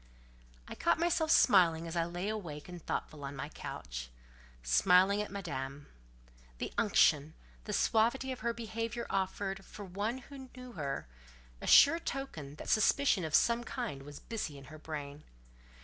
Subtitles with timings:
[0.67, 5.89] I caught myself smiling as I lay awake and thoughtful on my couch—smiling at Madame.
[6.57, 7.35] The unction,
[7.65, 11.05] the suavity of her behaviour offered, for one who knew her,
[11.61, 15.23] a sure token that suspicion of some kind was busy in her brain.